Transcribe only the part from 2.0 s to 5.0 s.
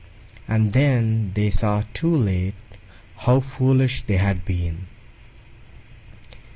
late how foolish they had been.